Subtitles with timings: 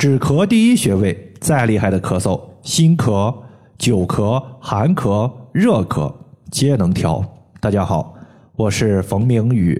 [0.00, 3.36] 止咳第一穴位，再厉害的咳嗽，心咳、
[3.76, 6.10] 久咳、寒咳、热咳
[6.50, 7.22] 皆能调。
[7.60, 8.14] 大家好，
[8.56, 9.78] 我是冯明宇。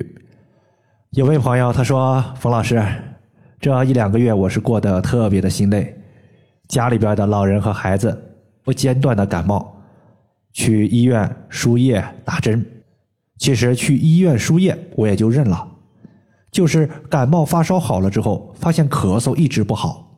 [1.12, 2.84] 有位朋友他说：“冯老师，
[3.62, 5.96] 这一两个月我是过得特别的心累，
[6.68, 9.74] 家里边的老人和孩子不间断的感冒，
[10.52, 12.62] 去医院输液打针。
[13.38, 15.66] 其实去医院输液我也就认了，
[16.52, 20.08] 就是感冒发烧好了之后，发现咳嗽一直不好。”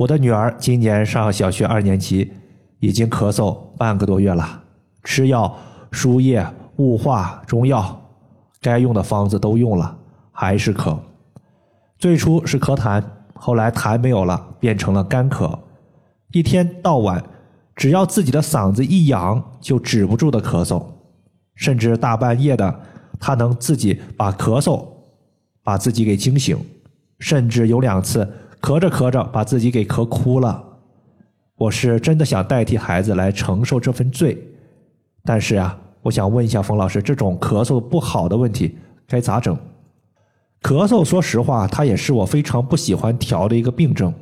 [0.00, 2.32] 我的女儿今年上小学二年级，
[2.78, 4.62] 已经咳嗽半个多月了，
[5.04, 5.54] 吃药、
[5.90, 6.42] 输液、
[6.76, 8.00] 雾化、中药，
[8.62, 9.94] 该用的方子都用了，
[10.32, 10.96] 还是咳。
[11.98, 13.04] 最初是咳痰，
[13.34, 15.58] 后来痰没有了，变成了干咳。
[16.32, 17.22] 一天到晚，
[17.76, 20.82] 只要自己的嗓子一痒，就止不住的咳嗽，
[21.54, 22.80] 甚至大半夜的，
[23.18, 24.82] 她能自己把咳嗽
[25.62, 26.56] 把自己给惊醒，
[27.18, 28.26] 甚至有两次。
[28.60, 30.62] 咳着咳着，把自己给咳哭了。
[31.56, 34.36] 我是真的想代替孩子来承受这份罪，
[35.24, 38.76] 但是啊，我想问一下冯老师，这种咳嗽不好的问题
[39.06, 39.56] 该咋整？
[40.62, 44.12] 咳嗽，说实话，它也是我非常不喜欢调的一个病症。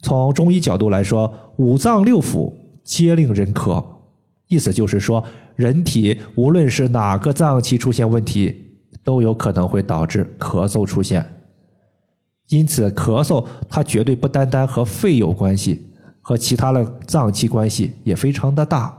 [0.00, 3.84] 从中医角度来说，五脏六腑皆令人咳，
[4.48, 5.22] 意思就是说，
[5.54, 8.54] 人体无论是哪个脏器出现问题，
[9.04, 11.24] 都有可能会导致咳嗽出现。
[12.48, 15.84] 因此，咳嗽它绝对不单单和肺有关系，
[16.20, 18.96] 和其他的脏器关系也非常的大。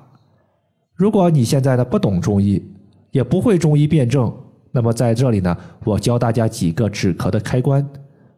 [0.95, 2.61] 如果你现在呢不懂中医，
[3.11, 4.35] 也不会中医辩证，
[4.71, 7.87] 那么在这里呢，我教大家几个止咳的开关，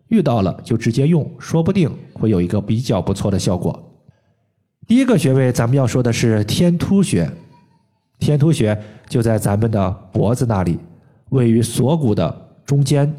[0.09, 3.77] 遇到了就直接用，说不定会有一个比较不错的效果。
[4.85, 7.29] 第一个穴位，咱们要说的是天突穴。
[8.19, 10.77] 天突穴就在咱们的脖子那里，
[11.29, 13.11] 位于锁骨的中间。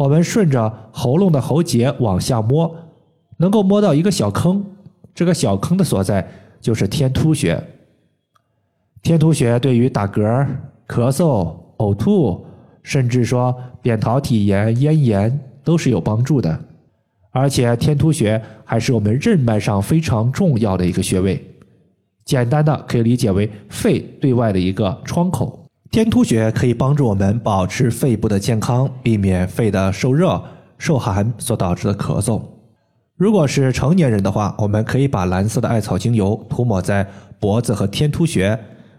[0.00, 2.74] 我们顺着喉咙的喉结往下摸，
[3.36, 4.64] 能够摸到一个小坑，
[5.14, 6.26] 这个小坑的所在
[6.58, 7.62] 就是天突穴。
[9.02, 10.46] 天突穴对于打嗝、
[10.88, 12.42] 咳嗽、呕吐，
[12.82, 16.58] 甚至说扁桃体炎、咽炎都是有帮助的。
[17.30, 21.44] 而且天突穴还是我们任脉上非常重要的一个穴位，
[22.24, 25.59] 简单的可以理解为肺对外的一个窗口。
[25.90, 30.40] 天突穴可以帮助我们保持肺部的健康，避免肺的受热、
[30.78, 32.40] 受寒所导致的咳嗽。
[33.16, 37.04] 如果是成年人的话，我们可以把蓝色的艾草精油涂抹在
[37.40, 38.56] 脖子和天突穴，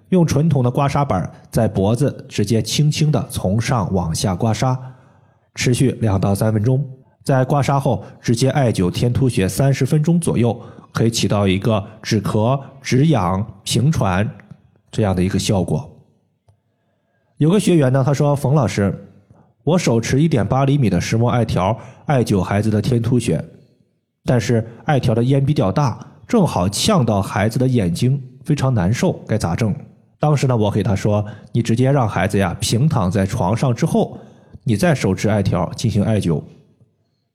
[0.09, 4.77] 用纯铜的刮痧板在脖子直接轻轻的从上往下刮痧，
[5.55, 6.85] 持续两到三分钟。
[7.23, 10.59] 在刮痧后，直接艾灸天突穴三十分钟左右，
[10.91, 14.29] 可以起到一个止咳、止痒、平喘
[14.91, 15.87] 这样的一个效果。
[17.41, 18.95] 有个学员呢，他说：“冯老师，
[19.63, 21.75] 我手持一点八厘米的石墨艾条，
[22.05, 23.43] 艾灸孩子的天突穴，
[24.23, 29.73] 但是艾条的烟比较大，正好呛到孩子的眼睛，非常难受，该咋整？”
[30.21, 34.19] 当时呢，我给他说：“你直接让孩子呀平躺在床上之后，
[34.63, 36.43] 你再手持艾条进行艾灸。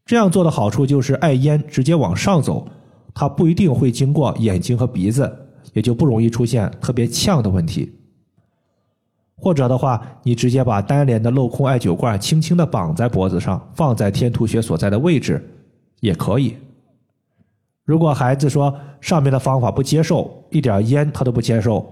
[0.05, 2.65] 这样做的好处就是艾烟直接往上走，
[3.13, 5.29] 它不一定会经过眼睛和鼻子，
[5.73, 7.93] 也就不容易出现特别呛的问题。”
[9.37, 15.47] 或者的话，你直接把单联的镂空艾灸罐轻轻的绑在脖子上，放在天突穴所在的位置，
[16.01, 16.57] 也可以。
[17.85, 21.87] 如果孩子说上面的方法不接受，一点烟他都不接受，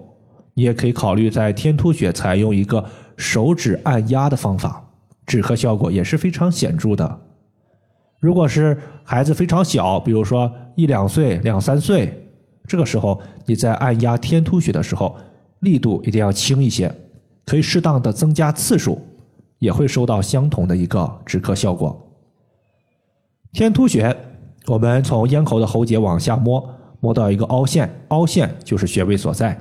[0.55, 2.85] 你也可以考虑在天突穴采用一个
[3.17, 4.83] 手指按压的方法，
[5.27, 7.21] 止咳效果也是非常显著的。
[8.21, 12.27] 如果是孩子非常小，比如说一两岁、两三岁，
[12.67, 15.15] 这个时候你在按压天突穴的时候，
[15.61, 16.91] 力度一定要轻一些。
[17.45, 19.01] 可以适当的增加次数，
[19.59, 22.01] 也会收到相同的一个止咳效果。
[23.53, 24.17] 天突穴，
[24.67, 26.69] 我们从咽喉的喉结往下摸，
[27.01, 29.59] 摸到一个凹陷，凹陷就是穴位所在。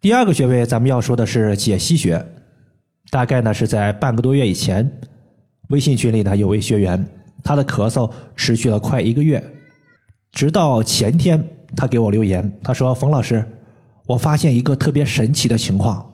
[0.00, 2.24] 第二个穴位，咱们要说的是解析穴。
[3.10, 4.90] 大概呢是在半个多月以前，
[5.68, 7.04] 微信群里呢有位学员，
[7.42, 9.42] 他的咳嗽持续了快一个月，
[10.30, 11.42] 直到前天，
[11.76, 13.44] 他给我留言，他说：“冯老师，
[14.06, 16.08] 我发现一个特别神奇的情况。”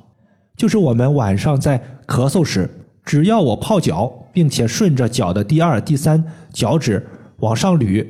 [0.58, 2.68] 就是我们晚上在咳嗽时，
[3.04, 6.22] 只要我泡脚，并且顺着脚的第二、第三
[6.52, 7.06] 脚趾
[7.36, 8.04] 往上捋，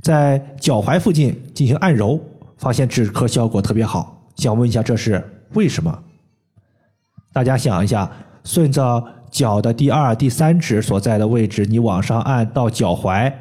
[0.00, 2.20] 在脚踝附近进行按揉，
[2.56, 4.30] 发现止咳效果特别好。
[4.36, 5.22] 想问一下，这是
[5.54, 5.98] 为什么？
[7.32, 8.08] 大家想一下，
[8.44, 13.32] 顺着脚的第二、第三指所在的位置，你往上按到脚踝，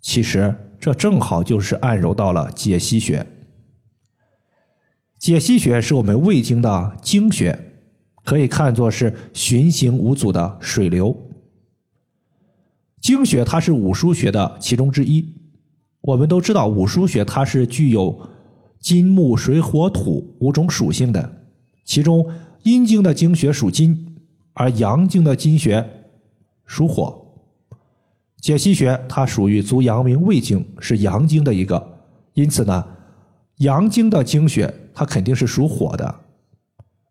[0.00, 3.24] 其实这正好就是按揉到了解析穴。
[5.18, 7.58] 解析学是我们胃经的经学，
[8.24, 11.16] 可以看作是循行无阻的水流。
[13.00, 15.34] 经学它是五腧穴的其中之一。
[16.00, 18.28] 我们都知道五腧穴它是具有
[18.78, 21.32] 金木水火土五种属性的，
[21.84, 22.24] 其中
[22.62, 24.16] 阴经的经穴属金，
[24.52, 25.84] 而阳经的经穴
[26.64, 27.24] 属火。
[28.40, 31.98] 解析穴它属于足阳明胃经，是阳经的一个，
[32.34, 32.86] 因此呢，
[33.58, 36.14] 阳经的经穴它肯定是属火的。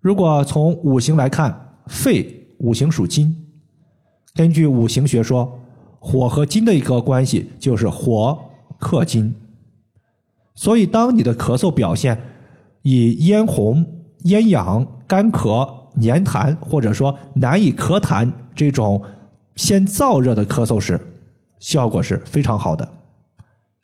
[0.01, 3.35] 如果从五行来看，肺五行属金，
[4.33, 5.59] 根据五行学说，
[5.99, 8.39] 火和金的一个关系就是火
[8.79, 9.35] 克金，
[10.55, 12.21] 所以当你的咳嗽表现
[12.83, 13.85] 以咽红、
[14.23, 15.67] 咽痒、干咳、
[16.01, 19.03] 粘痰，或者说难以咳痰这种
[19.55, 20.99] 先燥热的咳嗽时，
[21.59, 22.96] 效果是非常好的。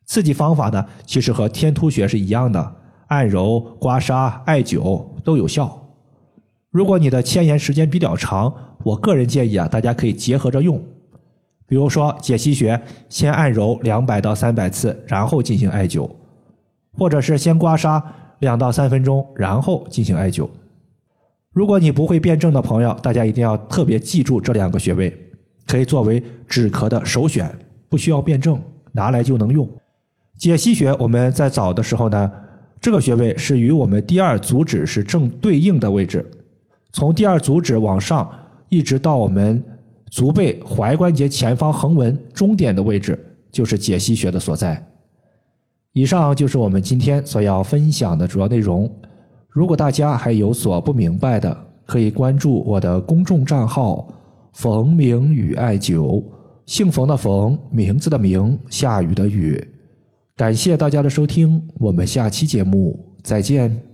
[0.06, 2.76] 刺激方法呢，其实和天突穴是一样的，
[3.08, 5.80] 按揉、刮痧、艾灸都有效。
[6.72, 8.54] 如果你的牵延时间比较长，
[8.84, 10.82] 我个人建议啊，大家可以结合着用。
[11.66, 12.80] 比如说解析穴，
[13.10, 16.10] 先按揉两百到三百次，然后进行艾灸；
[16.98, 18.02] 或者是先刮痧
[18.40, 20.50] 两到三分钟，然后进行艾灸。
[21.52, 25.16] 如果你不会辩证的朋友，大家一定要特别记住这两个穴位，
[25.66, 27.50] 可以作为止咳的首选，
[27.90, 28.62] 不需要辩证，
[28.92, 29.68] 拿来就能用。
[30.38, 32.32] 解析穴我们在找的时候呢，
[32.82, 36.26] 这个穴位是与我们第二足趾是正对应的位置，
[36.92, 38.30] 从第二足趾往上，
[38.70, 39.64] 一直到我们
[40.10, 43.18] 足背踝关节前方横纹中点的位置，
[43.52, 44.86] 就是解析穴的所在。
[45.94, 48.92] 以上就是我们今天所要分享的主要内容。
[49.48, 51.56] 如果大家还有所不明白的，
[51.86, 54.12] 可以关注我的公众账号
[54.54, 56.24] “冯明宇艾灸”，
[56.66, 59.64] 姓冯的冯，名字的名，下雨的雨。
[60.44, 63.93] 感谢大家的收听，我们下期节目再见。